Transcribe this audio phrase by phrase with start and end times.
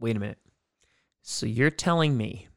[0.00, 0.38] Wait a minute.
[1.22, 2.48] So you're telling me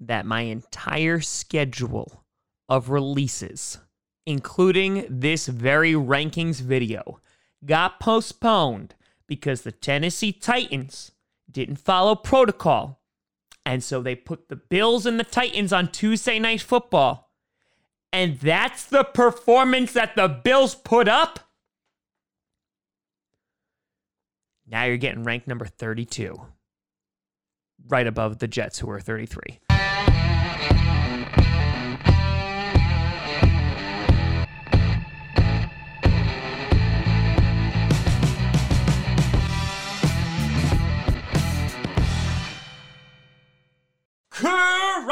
[0.00, 2.24] that my entire schedule
[2.68, 3.78] of releases,
[4.26, 7.20] including this very rankings video,
[7.64, 8.94] got postponed
[9.26, 11.12] because the Tennessee Titans
[11.50, 13.00] didn't follow protocol.
[13.64, 17.30] And so they put the Bills and the Titans on Tuesday Night Football.
[18.12, 21.40] And that's the performance that the Bills put up?
[24.66, 26.40] Now you're getting ranked number 32,
[27.86, 29.60] right above the Jets, who are 33.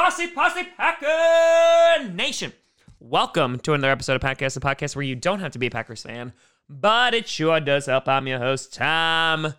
[0.06, 2.52] Grossi Posse Packer Nation.
[3.00, 5.70] Welcome to another episode of Podcast, the podcast where you don't have to be a
[5.70, 6.32] Packers fan,
[6.68, 8.08] but it sure does help.
[8.08, 9.54] I'm your host, Tom.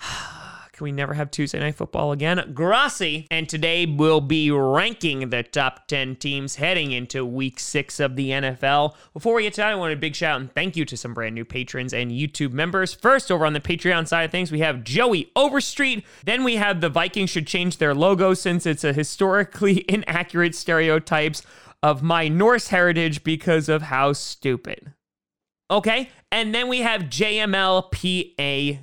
[0.80, 2.52] Can we never have Tuesday Night Football again?
[2.54, 8.16] Grossi, and today we'll be ranking the top 10 teams heading into week six of
[8.16, 8.94] the NFL.
[9.12, 11.12] Before we get to that, I want a big shout and thank you to some
[11.12, 12.94] brand new patrons and YouTube members.
[12.94, 16.02] First, over on the Patreon side of things, we have Joey Overstreet.
[16.24, 21.42] Then we have the Vikings should change their logo since it's a historically inaccurate stereotypes
[21.82, 24.94] of my Norse heritage because of how stupid.
[25.70, 28.80] Okay, and then we have JMLPAC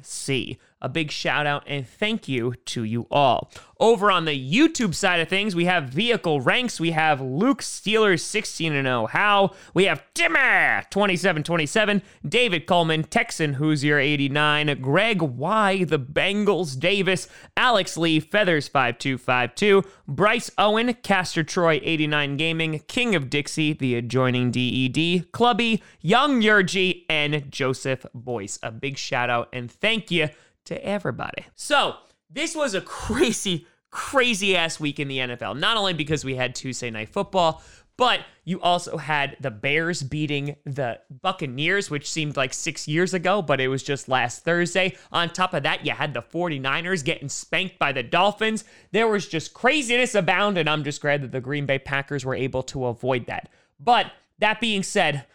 [0.82, 3.52] a big shout out and thank you to you all.
[3.80, 6.80] Over on the YouTube side of things, we have vehicle ranks.
[6.80, 9.52] We have Luke Steelers 16 0 How.
[9.74, 17.28] We have Timmer 27 27, David Coleman, Texan Hoosier 89, Greg Y, the Bengals Davis,
[17.56, 24.50] Alex Lee, Feathers 5252, Bryce Owen, Caster Troy 89 Gaming, King of Dixie, the adjoining
[24.50, 28.58] DED, Clubby, Young Yurgi, and Joseph Boyce.
[28.64, 30.30] A big shout out and thank you
[30.68, 31.46] to everybody.
[31.56, 31.96] So,
[32.30, 35.60] this was a crazy, crazy ass week in the NFL.
[35.60, 37.62] Not only because we had Tuesday night football,
[37.98, 43.42] but you also had the Bears beating the Buccaneers, which seemed like six years ago,
[43.42, 44.96] but it was just last Thursday.
[45.12, 48.64] On top of that, you had the 49ers getting spanked by the Dolphins.
[48.92, 52.36] There was just craziness abound, and I'm just glad that the Green Bay Packers were
[52.36, 53.50] able to avoid that.
[53.80, 55.26] But that being said,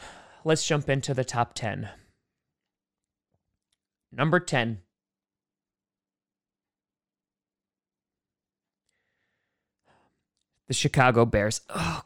[0.44, 1.88] let's jump into the top 10.
[4.12, 4.78] Number 10.
[10.68, 11.60] The Chicago Bears.
[11.68, 12.02] Oh.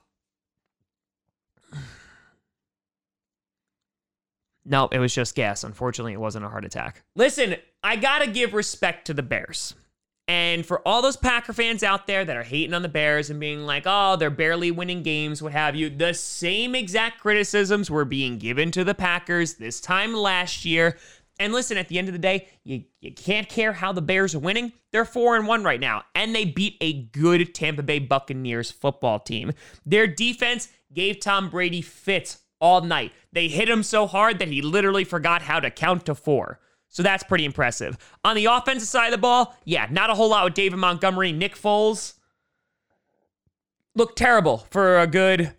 [4.65, 5.65] No, it was just gas.
[5.65, 7.03] Unfortunately, it wasn't a heart attack.
[7.15, 9.75] Listen, I got to give respect to the Bears.
[10.27, 13.39] And for all those Packer fans out there that are hating on the Bears and
[13.39, 18.07] being like, oh, they're barely winning games, what have you, the same exact criticisms were
[18.07, 20.97] being given to the Packers this time last year.
[21.39, 24.34] And listen, at the end of the day, you, you can't care how the Bears
[24.34, 24.72] are winning.
[24.93, 29.19] They're 4 and 1 right now, and they beat a good Tampa Bay Buccaneers football
[29.19, 29.53] team.
[29.84, 33.12] Their defense gave Tom Brady fits all night.
[33.33, 36.61] They hit him so hard that he literally forgot how to count to 4.
[36.89, 37.99] So that's pretty impressive.
[38.25, 41.33] On the offensive side of the ball, yeah, not a whole lot with David Montgomery,
[41.33, 42.15] Nick Foles
[43.97, 45.53] looked terrible for a good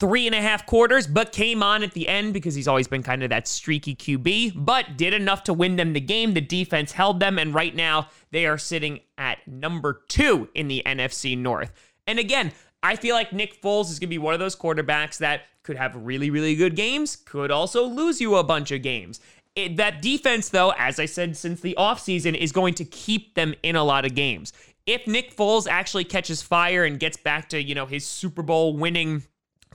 [0.00, 3.02] three and a half quarters, but came on at the end because he's always been
[3.02, 6.32] kind of that streaky QB, but did enough to win them the game.
[6.32, 10.82] The defense held them, and right now they are sitting at number two in the
[10.86, 11.72] NFC North.
[12.06, 12.52] And again,
[12.82, 15.76] I feel like Nick Foles is going to be one of those quarterbacks that could
[15.76, 19.20] have really, really good games, could also lose you a bunch of games.
[19.54, 23.54] It, that defense, though, as I said since the offseason, is going to keep them
[23.62, 24.54] in a lot of games.
[24.86, 28.76] If Nick Foles actually catches fire and gets back to, you know, his Super Bowl
[28.76, 29.24] winning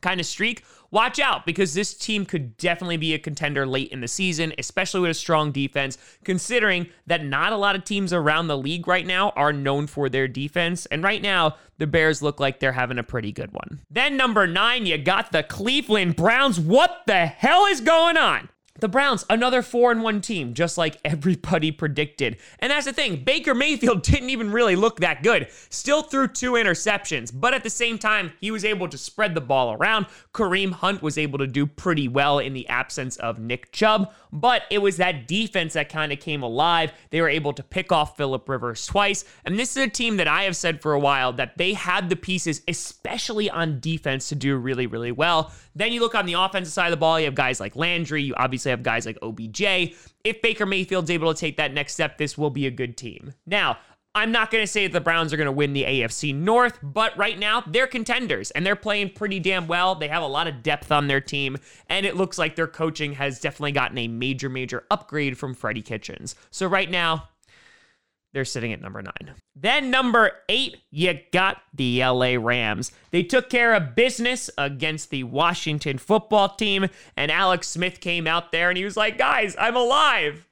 [0.05, 4.01] kind of streak, watch out because this team could definitely be a contender late in
[4.01, 8.47] the season, especially with a strong defense, considering that not a lot of teams around
[8.47, 10.85] the league right now are known for their defense.
[10.87, 13.81] And right now, the Bears look like they're having a pretty good one.
[13.89, 16.59] Then, number nine, you got the Cleveland Browns.
[16.59, 18.49] What the hell is going on?
[18.77, 22.35] The Browns, another 4 and 1 team, just like everybody predicted.
[22.59, 25.47] And that's the thing, Baker Mayfield didn't even really look that good.
[25.69, 29.39] Still threw two interceptions, but at the same time, he was able to spread the
[29.39, 30.07] ball around.
[30.33, 34.63] Kareem Hunt was able to do pretty well in the absence of Nick Chubb, but
[34.69, 36.91] it was that defense that kind of came alive.
[37.11, 39.23] They were able to pick off Philip Rivers twice.
[39.45, 42.09] And this is a team that I have said for a while that they had
[42.09, 45.53] the pieces, especially on defense, to do really, really well.
[45.75, 48.23] Then you look on the offensive side of the ball, you have guys like Landry,
[48.23, 49.61] you obviously have guys like OBJ.
[50.23, 53.33] If Baker Mayfield's able to take that next step, this will be a good team.
[53.45, 53.77] Now,
[54.15, 56.79] I'm not going to say that the Browns are going to win the AFC North,
[56.81, 59.93] but right now they're contenders and they're playing pretty damn well.
[59.93, 61.57] They have a lot of depth on their team,
[61.89, 65.81] and it looks like their coaching has definitely gotten a major, major upgrade from Freddie
[65.81, 66.35] Kitchens.
[66.49, 67.27] So right now,
[68.35, 69.33] they're sitting at number nine.
[69.55, 72.91] Then number eight, you got the LA Rams.
[73.11, 78.51] They took care of business against the Washington football team, and Alex Smith came out
[78.51, 80.49] there and he was like, guys, I'm alive.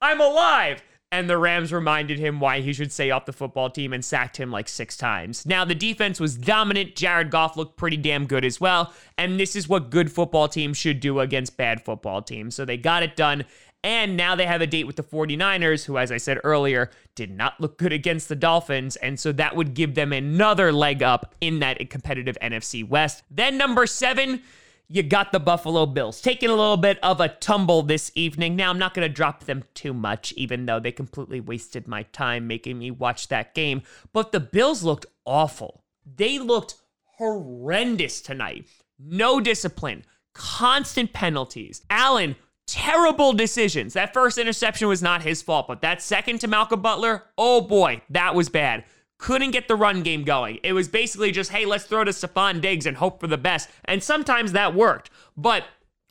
[0.00, 0.82] I'm alive.
[1.12, 4.38] And the Rams reminded him why he should stay off the football team and sacked
[4.38, 5.46] him like six times.
[5.46, 6.96] Now, the defense was dominant.
[6.96, 8.92] Jared Goff looked pretty damn good as well.
[9.16, 12.56] And this is what good football teams should do against bad football teams.
[12.56, 13.44] So they got it done.
[13.84, 17.30] And now they have a date with the 49ers, who, as I said earlier, did
[17.30, 18.96] not look good against the Dolphins.
[18.96, 23.22] And so that would give them another leg up in that competitive NFC West.
[23.30, 24.42] Then, number seven,
[24.88, 28.56] you got the Buffalo Bills taking a little bit of a tumble this evening.
[28.56, 32.04] Now, I'm not going to drop them too much, even though they completely wasted my
[32.04, 33.82] time making me watch that game.
[34.12, 35.84] But the Bills looked awful.
[36.04, 36.74] They looked
[37.18, 38.66] horrendous tonight.
[38.98, 41.82] No discipline, constant penalties.
[41.90, 42.36] Allen,
[42.66, 43.94] terrible decisions.
[43.94, 48.02] That first interception was not his fault, but that second to Malcolm Butler, oh boy,
[48.10, 48.84] that was bad
[49.18, 50.58] couldn't get the run game going.
[50.62, 53.68] It was basically just, hey, let's throw to Stefon Diggs and hope for the best.
[53.84, 55.10] And sometimes that worked.
[55.36, 55.64] But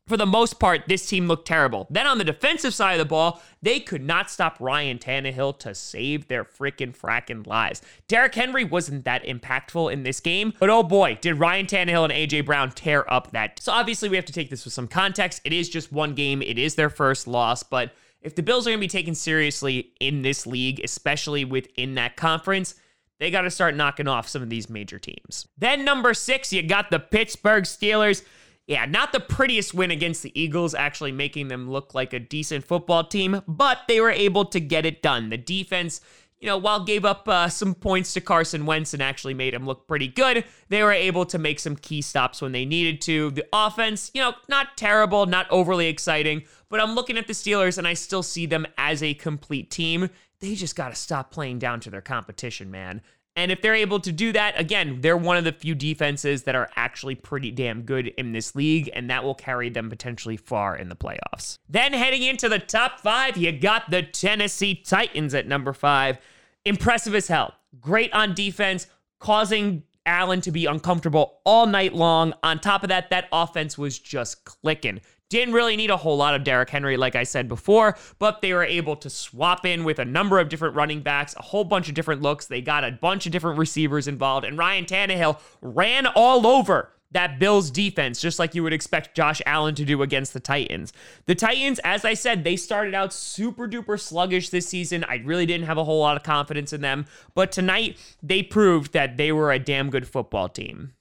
[0.07, 1.87] for the most part, this team looked terrible.
[1.89, 5.73] Then on the defensive side of the ball, they could not stop Ryan Tannehill to
[5.73, 7.81] save their freaking fracking lives.
[8.07, 12.13] Derrick Henry wasn't that impactful in this game, but oh boy, did Ryan Tannehill and
[12.13, 13.59] AJ Brown tear up that.
[13.59, 15.41] So obviously, we have to take this with some context.
[15.43, 17.91] It is just one game, it is their first loss, but
[18.21, 22.15] if the Bills are going to be taken seriously in this league, especially within that
[22.15, 22.73] conference,
[23.19, 25.47] they got to start knocking off some of these major teams.
[25.57, 28.23] Then, number six, you got the Pittsburgh Steelers.
[28.67, 32.65] Yeah, not the prettiest win against the Eagles, actually making them look like a decent
[32.65, 35.29] football team, but they were able to get it done.
[35.29, 36.01] The defense,
[36.39, 39.67] you know, while gave up uh, some points to Carson Wentz and actually made him
[39.67, 43.29] look pretty good, they were able to make some key stops when they needed to.
[43.31, 47.77] The offense, you know, not terrible, not overly exciting, but I'm looking at the Steelers
[47.77, 50.09] and I still see them as a complete team
[50.39, 53.01] they just got to stop playing down to their competition, man.
[53.37, 56.55] And if they're able to do that, again, they're one of the few defenses that
[56.55, 60.75] are actually pretty damn good in this league, and that will carry them potentially far
[60.77, 61.57] in the playoffs.
[61.67, 66.17] Then heading into the top five, you got the Tennessee Titans at number five.
[66.63, 67.53] Impressive as hell.
[67.81, 68.87] Great on defense,
[69.19, 72.33] causing Allen to be uncomfortable all night long.
[72.43, 75.01] On top of that, that offense was just clicking.
[75.29, 78.53] Didn't really need a whole lot of Derrick Henry, like I said before, but they
[78.53, 81.89] were able to swap in with a number of different running backs, a whole bunch
[81.89, 82.45] of different looks.
[82.45, 87.39] They got a bunch of different receivers involved, and Ryan Tannehill ran all over that
[87.39, 90.91] Bills defense, just like you would expect Josh Allen to do against the Titans.
[91.25, 95.03] The Titans, as I said, they started out super duper sluggish this season.
[95.05, 98.93] I really didn't have a whole lot of confidence in them, but tonight they proved
[98.93, 100.93] that they were a damn good football team.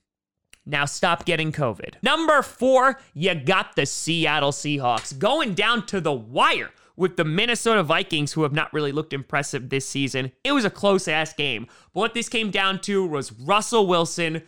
[0.67, 1.97] Now stop getting COVID.
[2.03, 7.83] Number four, you got the Seattle Seahawks going down to the wire with the Minnesota
[7.83, 10.33] Vikings, who have not really looked impressive this season.
[10.45, 11.67] It was a close ass game.
[11.93, 14.43] But what this came down to was Russell Wilson,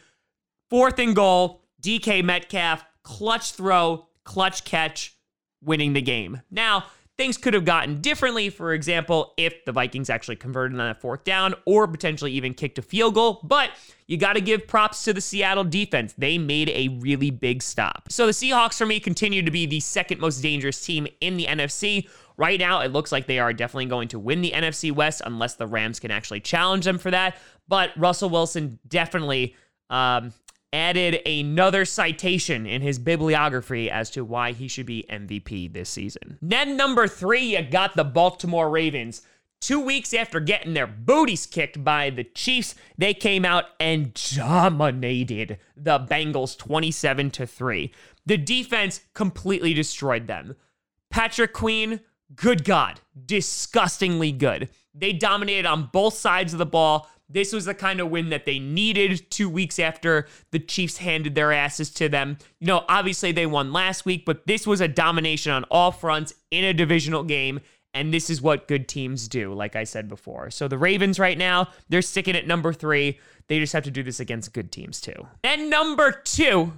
[0.71, 5.17] fourth and goal, DK Metcalf, clutch throw, clutch catch,
[5.63, 6.43] winning the game.
[6.51, 6.85] Now,
[7.19, 11.25] Things could have gotten differently, for example, if the Vikings actually converted on that fourth
[11.25, 13.71] down or potentially even kicked a field goal, but
[14.07, 16.15] you got to give props to the Seattle defense.
[16.19, 18.09] They made a really big stop.
[18.11, 21.47] So the Seahawks, for me, continue to be the second most dangerous team in the
[21.47, 22.07] NFC.
[22.37, 25.55] Right now, it looks like they are definitely going to win the NFC West unless
[25.55, 27.39] the Rams can actually challenge them for that.
[27.67, 29.57] But Russell Wilson definitely
[29.89, 30.35] um,
[30.77, 36.39] added another citation in his bibliography as to why he should be MVP this season.
[36.43, 39.23] Then, number three, you got the Baltimore Ravens.
[39.59, 45.59] Two weeks after getting their booties kicked by the Chiefs, they came out and dominated
[45.75, 47.91] the Bengals 27 to 3.
[48.27, 50.57] The defense completely destroyed them.
[51.09, 52.01] Patrick Queen,
[52.35, 54.69] good God, disgustingly good.
[54.93, 57.09] They dominated on both sides of the ball.
[57.29, 61.35] This was the kind of win that they needed two weeks after the Chiefs handed
[61.35, 62.39] their asses to them.
[62.61, 66.35] You know, obviously they won last week, but this was a domination on all fronts
[66.51, 67.61] in a divisional game.
[67.95, 70.51] And this is what good teams do, like I said before.
[70.51, 73.19] So the Ravens right now, they're sticking at number three.
[73.49, 75.27] They just have to do this against good teams too.
[75.43, 76.75] And number two,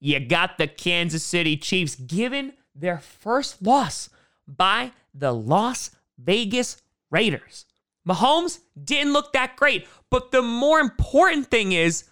[0.00, 4.10] you got the Kansas City Chiefs given their first loss
[4.46, 7.64] by the Las Vegas Raiders.
[8.08, 9.86] Mahomes didn't look that great.
[10.10, 12.04] But the more important thing is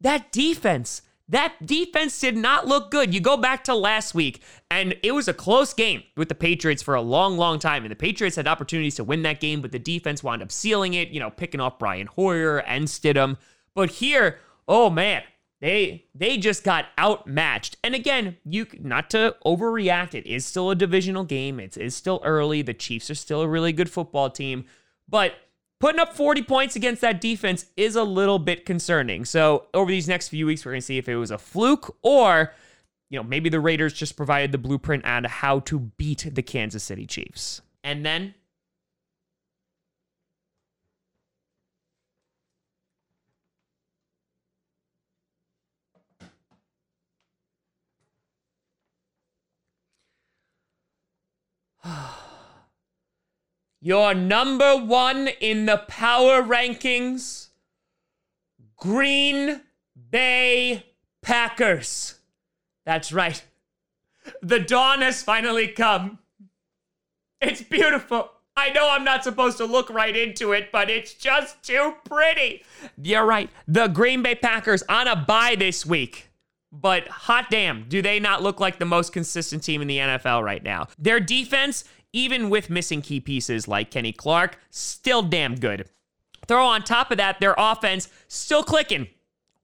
[0.00, 1.02] that defense.
[1.28, 3.14] That defense did not look good.
[3.14, 6.82] You go back to last week, and it was a close game with the Patriots
[6.82, 7.84] for a long, long time.
[7.84, 10.94] And the Patriots had opportunities to win that game, but the defense wound up sealing
[10.94, 13.36] it, you know, picking off Brian Hoyer and Stidham.
[13.76, 15.22] But here, oh man,
[15.60, 17.76] they they just got outmatched.
[17.84, 20.14] And again, you not to overreact.
[20.14, 21.60] It is still a divisional game.
[21.60, 22.62] It is still early.
[22.62, 24.64] The Chiefs are still a really good football team,
[25.10, 25.34] but
[25.80, 29.24] Putting up 40 points against that defense is a little bit concerning.
[29.24, 31.96] So, over these next few weeks, we're going to see if it was a fluke
[32.02, 32.52] or,
[33.08, 36.84] you know, maybe the Raiders just provided the blueprint on how to beat the Kansas
[36.84, 37.62] City Chiefs.
[37.82, 38.34] And then
[53.80, 57.48] Your number one in the power rankings
[58.76, 59.60] Green
[60.10, 60.84] Bay
[61.22, 62.18] Packers.
[62.84, 63.42] That's right.
[64.42, 66.18] The dawn has finally come.
[67.40, 68.30] It's beautiful.
[68.56, 72.62] I know I'm not supposed to look right into it, but it's just too pretty.
[73.02, 73.48] You're right.
[73.66, 76.30] The Green Bay Packers on a bye this week.
[76.72, 80.44] But hot damn, do they not look like the most consistent team in the NFL
[80.44, 80.86] right now?
[80.98, 85.88] Their defense even with missing key pieces like Kenny Clark, still damn good.
[86.46, 89.08] Throw on top of that, their offense still clicking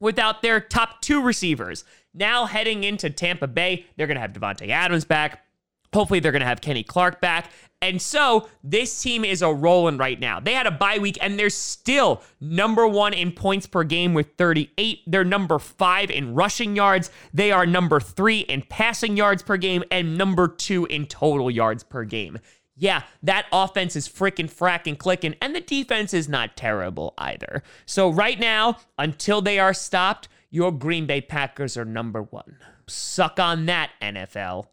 [0.00, 1.84] without their top two receivers.
[2.14, 5.45] Now heading into Tampa Bay, they're going to have Davante Adams back.
[5.92, 7.50] Hopefully, they're going to have Kenny Clark back.
[7.82, 10.40] And so this team is a rolling right now.
[10.40, 14.34] They had a bye week and they're still number one in points per game with
[14.38, 15.02] 38.
[15.06, 17.10] They're number five in rushing yards.
[17.34, 21.82] They are number three in passing yards per game and number two in total yards
[21.82, 22.38] per game.
[22.78, 27.62] Yeah, that offense is freaking fracking clicking, and the defense is not terrible either.
[27.86, 32.58] So, right now, until they are stopped, your Green Bay Packers are number one.
[32.86, 34.66] Suck on that, NFL.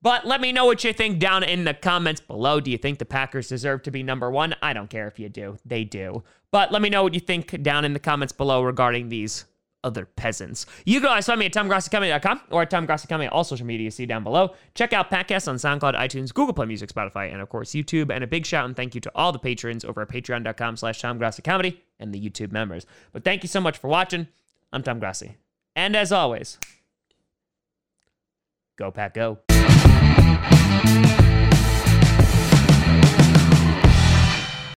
[0.00, 2.60] But let me know what you think down in the comments below.
[2.60, 4.54] Do you think the Packers deserve to be number one?
[4.62, 5.58] I don't care if you do.
[5.64, 6.22] They do.
[6.50, 9.44] But let me know what you think down in the comments below regarding these
[9.84, 10.66] other peasants.
[10.84, 14.24] You always find me at TomGrossiComedy.com or at TomGrossiComedy, all social media you see down
[14.24, 14.54] below.
[14.74, 18.12] Check out podcasts on SoundCloud, iTunes, Google Play Music, Spotify, and of course YouTube.
[18.12, 21.00] And a big shout and thank you to all the patrons over at patreon.com slash
[21.00, 22.86] TomGrossiComedy and the YouTube members.
[23.12, 24.28] But thank you so much for watching.
[24.72, 25.36] I'm Tom Grossi.
[25.76, 26.58] And as always,
[28.78, 29.38] Go Pat, Go.